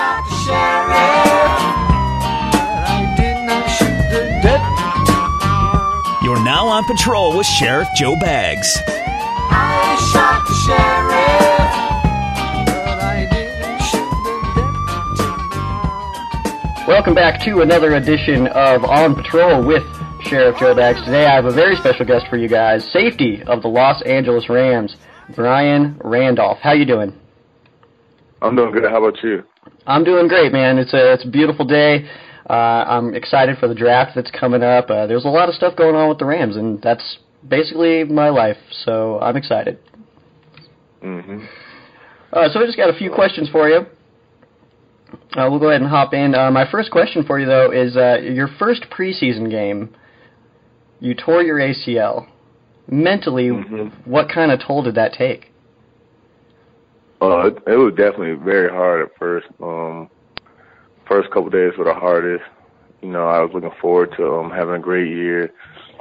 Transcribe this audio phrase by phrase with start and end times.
[0.00, 1.60] shot the sheriff,
[2.88, 6.24] I did not shoot the deputy.
[6.24, 8.78] You're now on patrol with Sheriff Joe Baggs.
[8.88, 11.70] I shot the sheriff,
[12.86, 14.40] but I didn't shoot the
[16.78, 16.86] deputy.
[16.88, 19.84] Welcome back to another edition of On Patrol with
[20.22, 21.02] Sheriff Joe Baggs.
[21.04, 22.90] Today I have a very special guest for you guys.
[22.90, 24.96] Safety of the Los Angeles Rams,
[25.34, 26.58] Brian Randolph.
[26.62, 27.12] How you doing?
[28.40, 28.84] I'm doing good.
[28.84, 29.44] How about you?
[29.86, 30.78] I'm doing great, man.
[30.78, 32.08] It's a it's a beautiful day.
[32.48, 32.52] Uh,
[32.86, 34.90] I'm excited for the draft that's coming up.
[34.90, 37.18] Uh, there's a lot of stuff going on with the Rams, and that's
[37.48, 38.56] basically my life.
[38.84, 39.78] So I'm excited.
[41.00, 41.44] hmm
[42.32, 43.86] Uh, so I just got a few questions for you.
[45.36, 46.34] Uh, we'll go ahead and hop in.
[46.34, 49.90] Uh, my first question for you, though, is uh, your first preseason game.
[51.00, 52.26] You tore your ACL.
[52.88, 53.90] Mentally, Mhm.
[54.04, 55.52] what kind of toll did that take?
[57.20, 59.46] Uh, it, it was definitely very hard at first.
[59.62, 60.08] Um,
[61.06, 62.44] first couple days were the hardest.
[63.02, 65.52] You know, I was looking forward to um, having a great year.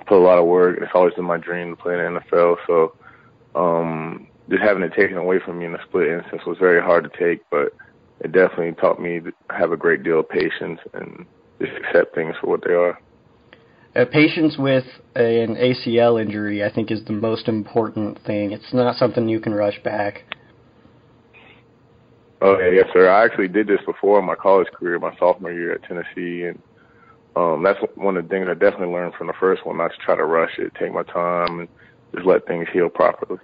[0.08, 0.78] Put a lot of work.
[0.82, 2.56] It's always been my dream to play in the NFL.
[2.68, 2.96] So,
[3.56, 7.04] um, just having it taken away from me in a split instance was very hard
[7.04, 7.48] to take.
[7.50, 7.74] But
[8.22, 11.26] it definitely taught me to have a great deal of patience and
[11.62, 13.00] just accept things for what they are.
[13.96, 18.52] Uh, patience with an ACL injury, I think, is the most important thing.
[18.52, 20.24] It's not something you can rush back.
[22.42, 23.10] Okay, yes, sir.
[23.10, 26.62] I actually did this before in my college career, my sophomore year at Tennessee, and
[27.36, 29.98] um, that's one of the things I definitely learned from the first one, not to
[29.98, 31.70] try to rush it, take my time, and
[32.16, 33.40] just let things heal properly.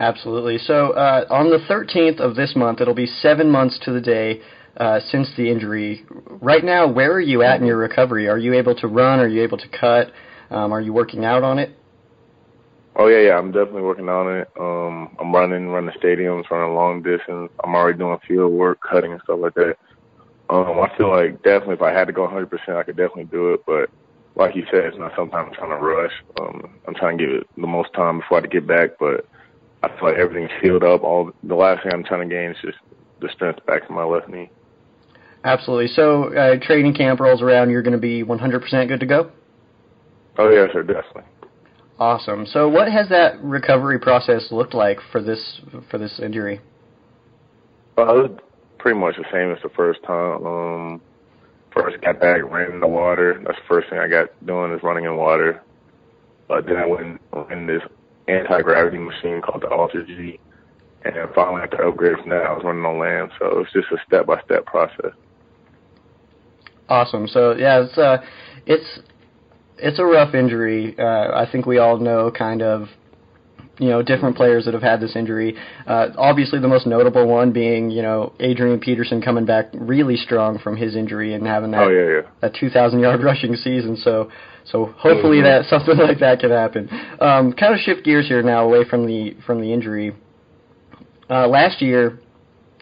[0.00, 0.58] Absolutely.
[0.58, 4.40] So uh, on the 13th of this month, it'll be seven months to the day
[4.76, 6.04] uh, since the injury.
[6.40, 8.28] Right now, where are you at in your recovery?
[8.28, 9.18] Are you able to run?
[9.18, 10.12] Are you able to cut?
[10.50, 11.70] Um, are you working out on it?
[12.98, 14.48] Oh yeah, yeah, I'm definitely working on it.
[14.58, 17.48] Um, I'm running, running stadiums, running long distance.
[17.62, 19.76] I'm already doing field work, cutting and stuff like that.
[20.50, 23.54] Um, I feel like definitely if I had to go 100%, I could definitely do
[23.54, 23.60] it.
[23.66, 23.88] But
[24.34, 26.12] like you said, it's not something I'm trying to rush.
[26.40, 28.90] Um, I'm trying to give it the most time before I to get back.
[28.98, 29.24] But
[29.84, 31.04] I feel like everything's healed up.
[31.04, 32.78] All the last thing I'm trying to gain is just
[33.20, 34.50] the strength back to my left knee.
[35.44, 35.88] Absolutely.
[35.88, 39.30] So uh, training camp rolls around, you're going to be 100% good to go?
[40.36, 41.22] Oh yes, sir, definitely.
[41.98, 42.46] Awesome.
[42.46, 45.60] So what has that recovery process looked like for this
[45.90, 46.60] for this injury?
[47.96, 48.40] Uh, it was
[48.78, 50.46] pretty much the same as the first time.
[50.46, 51.00] Um,
[51.74, 53.42] first got back, ran in the water.
[53.44, 55.60] That's the first thing I got doing is running in water.
[56.46, 57.20] But then I went
[57.50, 57.82] in this
[58.28, 60.38] anti gravity machine called the Alter G,
[61.04, 63.32] and then finally after upgrade from that, I was running on land.
[63.40, 65.12] So it's just a step by step process.
[66.88, 67.26] Awesome.
[67.26, 68.18] So yeah, it's uh,
[68.66, 69.00] it's
[69.78, 70.94] it's a rough injury.
[70.98, 72.88] Uh, I think we all know kind of,
[73.78, 75.56] you know, different players that have had this injury.
[75.86, 80.58] Uh, obviously, the most notable one being you know Adrian Peterson coming back really strong
[80.58, 82.20] from his injury and having that Oh yeah, yeah.
[82.40, 83.96] that 2,000 yard rushing season.
[83.96, 84.30] So
[84.64, 85.44] so hopefully Mhm.
[85.44, 86.88] that something like that can happen.
[87.20, 90.12] Um, kind of shift gears here now away from the from the injury.
[91.30, 92.18] Uh, last year,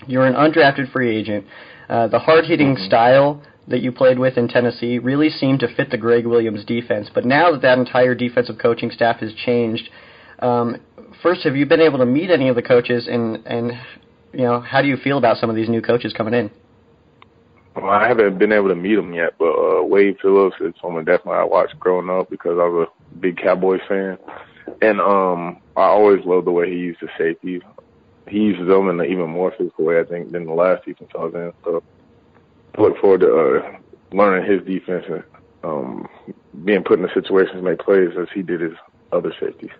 [0.07, 1.45] you were an undrafted free agent.
[1.89, 2.87] Uh, the hard hitting Mhm.
[2.87, 7.11] style that you played with in Tennessee really seemed to fit the Gregg Williams defense.
[7.13, 9.89] But now that that entire defensive coaching staff has changed,
[10.39, 10.77] um,
[11.23, 13.73] first, have you been able to meet any of the coaches, and and
[14.33, 16.51] you know how do you feel about some of these new coaches coming in?
[17.75, 21.05] Well, I haven't been able to meet him yet, but uh, Wade Phillips is someone
[21.05, 24.17] definitely I watched growing up because I was a big Cowboys fan,
[24.81, 27.63] and um, I always loved the way he used the safeties.
[28.29, 31.11] He uses them in an even more physical way, I think, than the last defense
[31.15, 31.53] I was in.
[31.65, 31.83] So
[32.77, 33.79] I look forward to uh,
[34.13, 35.23] learning his defense and
[35.65, 36.09] um,
[36.65, 38.73] being put in the situations to make plays as he did his
[39.13, 39.71] other safeties.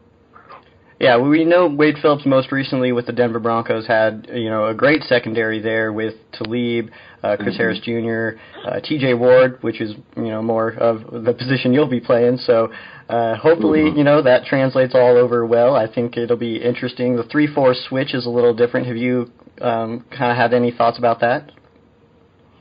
[0.99, 4.75] Yeah, we know Wade Phillips most recently with the Denver Broncos had you know a
[4.75, 6.89] great secondary there with Talib,
[7.23, 7.59] uh, Chris Mhm.
[7.59, 9.13] Harris Jr., uh, T.J.
[9.13, 12.39] Ward, which is you know more of the position you'll be playing.
[12.39, 12.71] So
[13.11, 13.99] uh, hopefully Mhm.
[13.99, 15.77] you know that translates all over well.
[15.77, 17.17] I think it'll be interesting.
[17.17, 18.87] The three-four switch is a little different.
[18.87, 19.31] Have you
[19.61, 21.51] um, kind of had any thoughts about that?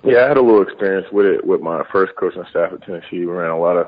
[0.05, 3.19] Yeah, I had a little experience with it with my first coaching staff at Tennessee.
[3.19, 3.87] We ran a lot of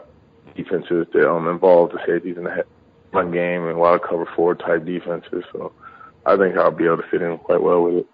[0.56, 4.02] defenses that um, involved the safeties in the he- run game and a lot of
[4.02, 5.44] cover four type defenses.
[5.54, 5.74] So
[6.26, 8.08] I think I'll be able to fit in quite well with it.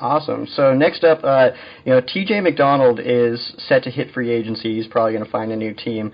[0.00, 0.46] Awesome.
[0.46, 1.50] So next up, uh,
[1.84, 2.40] you know, T.J.
[2.40, 4.74] McDonald is set to hit free agency.
[4.74, 6.12] He's probably going to find a new team.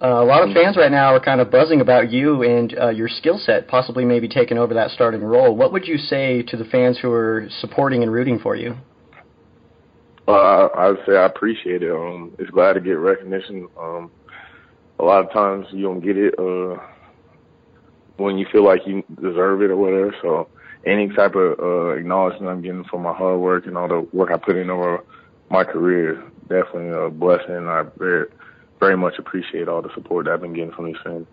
[0.00, 2.88] Uh, a lot of fans right now are kind of buzzing about you and uh,
[2.88, 5.54] your skill set, possibly maybe taking over that starting role.
[5.54, 8.76] What would you say to the fans who are supporting and rooting for you?
[10.28, 11.90] Uh, I, I would say I appreciate it.
[11.90, 13.68] Um, it's glad to get recognition.
[13.78, 14.10] Um,
[14.98, 16.80] a lot of times you don't get it uh,
[18.16, 20.14] when you feel like you deserve it or whatever.
[20.22, 20.48] So
[20.86, 24.30] any type of uh, acknowledgement I'm getting for my hard work and all the work
[24.30, 25.04] I put in over
[25.50, 27.66] my career, definitely a blessing.
[27.68, 28.26] I very,
[28.80, 31.26] very much appreciate all the support that I've been getting from these fans.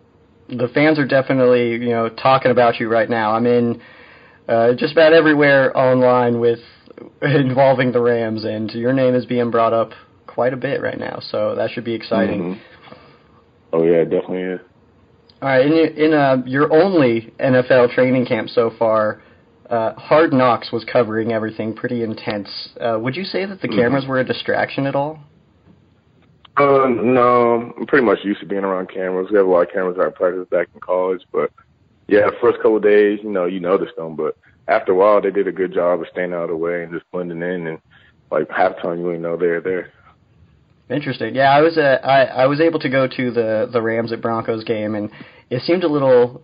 [0.49, 3.31] The fans are definitely, you know, talking about you right now.
[3.31, 3.81] I'm in
[4.47, 6.59] uh, just about everywhere online with
[7.21, 9.91] involving the Rams, and your name is being brought up
[10.27, 11.19] quite a bit right now.
[11.21, 12.41] So that should be exciting.
[12.41, 12.57] Mhm.
[13.73, 14.59] Oh yeah, it definitely is.
[15.41, 19.21] All right, in, your- in uh, your only NFL training camp so far,
[19.69, 22.49] uh, Hard Knocks was covering everything pretty intense.
[22.81, 23.75] Uh, would you say that the Mhm.
[23.77, 25.19] cameras were a distraction at all?
[26.57, 29.27] Uh, no, I'm pretty much used to being around cameras.
[29.31, 31.51] We have a lot of cameras at practice back in college, but
[32.07, 34.35] yeah, first couple of days, you know, you notice them, but
[34.69, 36.91] after a while, they did a good job of staying out of the way and
[36.93, 37.79] just blending in, and
[38.31, 39.91] like half the time you wouldn't know they're there.
[40.89, 41.35] Interesting.
[41.35, 44.21] Yeah, I was uh, I I was able to go to the the Rams at
[44.21, 45.09] Broncos game, and
[45.49, 46.41] it seemed a little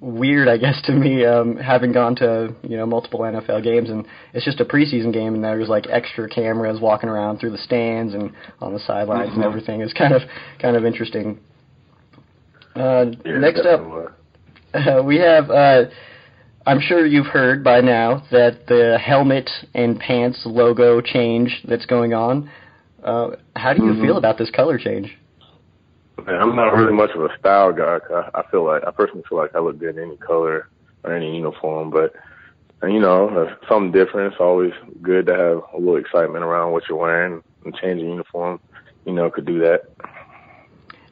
[0.00, 4.06] weird, I guess, to me, um, having gone to you know multiple NFL games, and
[4.34, 7.58] it's just a preseason game, and there was like extra cameras walking around through the
[7.58, 9.46] stands and on the sidelines and Mhm.
[9.46, 9.80] everything.
[9.80, 10.22] It's kind of
[10.58, 11.38] kind of interesting.
[12.76, 13.80] Uh, Yeah, next up,
[14.74, 15.50] uh, we have.
[15.50, 15.84] Uh,
[16.68, 22.12] I'm sure you've heard by now that the helmet and pants logo change that's going
[22.12, 22.50] on.
[23.02, 24.02] Uh, how do you Mhm.
[24.02, 25.16] feel about this color change?
[26.26, 28.00] Man, I'm not really much of a style guy.
[28.10, 30.68] I, I feel like I personally feel like I look good in any color
[31.04, 32.12] or any uniform, but
[32.82, 34.32] and, you know, uh, something different.
[34.32, 38.60] It's always good to have a little excitement around what you're wearing and changing uniform.
[39.06, 39.84] You know, could do that.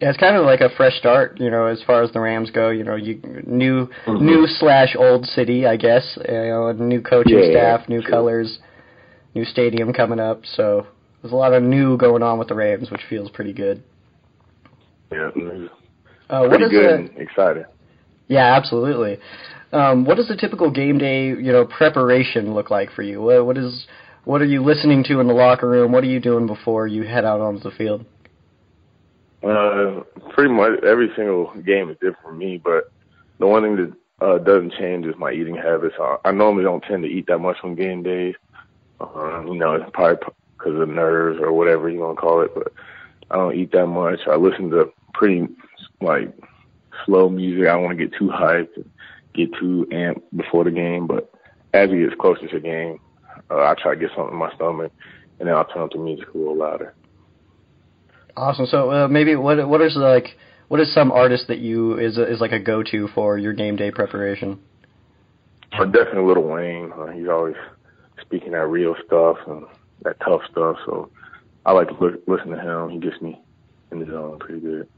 [0.00, 2.50] Yeah, it's kind of like a fresh start, you know, as far as the Rams
[2.50, 2.68] go.
[2.70, 4.20] You know, you new Mhm.
[4.20, 6.18] new slash old city, I guess.
[6.28, 8.10] You know, new coaching Yeah, staff, new sure.
[8.10, 8.58] colors,
[9.34, 10.44] new stadium coming up.
[10.44, 10.86] So
[11.22, 13.82] there's a lot of new going on with the Rams, which feels pretty good.
[15.10, 15.30] Yeah,
[16.28, 17.64] Uh, what pretty good the and exciting.
[18.28, 19.18] Yeah, absolutely.
[19.72, 23.22] Um, what does a typical game day, you know, preparation look like for you?
[23.22, 23.86] What, what is
[24.24, 25.92] what are you listening to in the locker room?
[25.92, 28.04] What are you doing before you head out onto the field?
[29.46, 32.90] Uh, pretty much every single game is different for me, but
[33.38, 35.94] the one thing that uh, doesn't change is my eating habits.
[36.00, 38.34] I, I normally don't tend to eat that much on game days.
[39.00, 40.16] Uh, you know, it's probably
[40.58, 42.72] because of nerves or whatever you want to call it, but
[43.30, 44.18] I don't eat that much.
[44.26, 45.46] I listen to pretty
[46.00, 46.36] like
[47.04, 47.68] slow music.
[47.68, 48.90] I don't want to get too hyped, and
[49.32, 51.30] get too amped before the game, but
[51.72, 52.98] as it gets closer to the game,
[53.50, 54.90] uh, I try to get something in my stomach,
[55.38, 56.94] and then I'll turn up the music a little louder.
[58.36, 58.66] Awesome.
[58.66, 60.36] So uh, maybe what what is like
[60.68, 63.76] what is some artist that you is is like a go to for your game
[63.76, 64.58] day preparation?
[65.76, 66.92] But definitely Lil Wayne.
[66.92, 67.56] Uh, he's always
[68.20, 69.64] speaking that real stuff and
[70.02, 70.76] that tough stuff.
[70.86, 71.10] So
[71.64, 72.90] I like to li- listen to him.
[72.90, 73.40] He gets me
[73.90, 74.88] in the zone pretty good.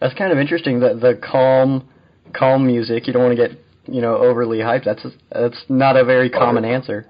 [0.00, 0.80] That's kind of interesting.
[0.80, 1.88] The the calm
[2.34, 3.06] calm music.
[3.06, 4.84] You don't want to get you know overly hyped.
[4.84, 7.06] That's that's not a very common answer.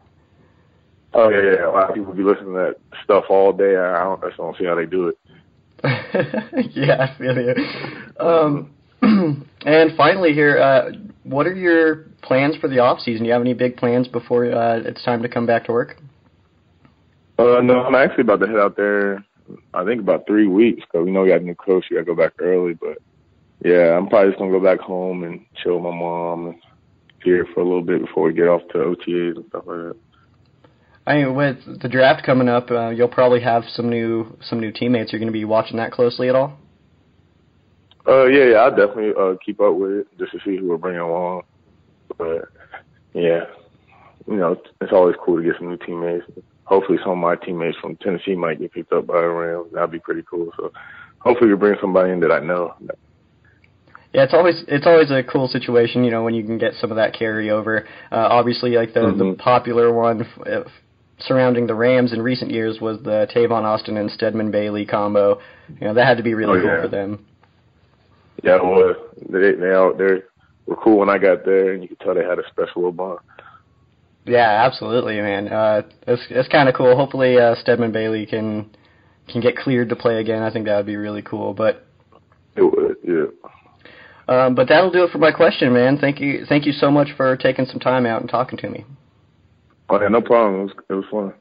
[1.12, 1.68] Oh yeah, yeah.
[1.68, 3.76] A lot of people be listening to that stuff all day.
[3.76, 5.18] I don't, I just don't see how they do it.
[6.70, 7.54] yeah, I feel you.
[8.24, 8.70] Um,
[9.66, 10.92] and finally, here, uh,
[11.24, 13.22] what are your plans for the off season?
[13.22, 15.96] Do you have any big plans before uh, it's time to come back to work?
[17.38, 19.24] Uh, no, I'm actually about to head out there.
[19.74, 21.86] I think about three weeks because we know we got a new coach.
[21.90, 22.98] We got to go back early, but
[23.64, 26.62] yeah, I'm probably just gonna go back home and chill with my mom and
[27.22, 29.96] here for a little bit before we get off to OTAs and stuff like that.
[31.06, 34.72] I mean, with the draft coming up, uh, you'll probably have some new some new
[34.72, 35.12] teammates.
[35.12, 36.58] You're going to be watching that closely at all?
[38.06, 40.78] Uh, yeah, yeah, I definitely uh keep up with it just to see who we're
[40.78, 41.42] bringing along.
[42.16, 42.48] But
[43.12, 43.44] yeah,
[44.26, 46.24] you know, it's, always cool to get some new teammates.
[46.64, 49.72] Hopefully, some of my teammates from Tennessee might get picked up by the Rams.
[49.72, 50.50] That'd be pretty cool.
[50.56, 50.72] So
[51.18, 52.74] hopefully, we bring somebody in that I know.
[54.12, 56.90] Yeah, it's always it's always a cool situation, you know, when you can get some
[56.90, 57.84] of that carryover.
[58.12, 59.38] Uh, obviously, like the the Mhm.
[59.38, 60.64] popular one uh,
[61.20, 65.40] surrounding the Rams in recent years was the Tavon Austin and Stedman Bailey combo.
[65.80, 67.24] You know, that had to be really Oh, cool for them.
[68.42, 68.94] Yeah, well,
[69.30, 70.22] they they out they
[70.66, 72.92] were cool when I got there, and you could tell they had a special little
[72.92, 73.20] bond.
[74.26, 75.48] Yeah, absolutely, man.
[75.48, 76.96] Uh, it's it's kind of cool.
[76.96, 78.70] Hopefully, uh, Stedman Bailey can
[79.28, 80.42] can get cleared to play again.
[80.42, 81.54] I think that would be really cool.
[81.54, 81.86] But
[82.56, 83.26] It was, yeah.
[84.28, 85.98] um, but that'll do it for my question, man.
[85.98, 88.84] Thank you, thank you so much for taking some time out and talking to me.
[89.88, 90.60] Oh, yeah, no problem.
[90.60, 91.34] It was, it was fun.